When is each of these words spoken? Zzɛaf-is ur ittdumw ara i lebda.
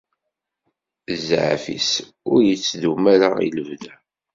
Zzɛaf-is 1.19 1.91
ur 2.31 2.41
ittdumw 2.53 3.05
ara 3.13 3.29
i 3.47 3.49
lebda. 3.55 3.95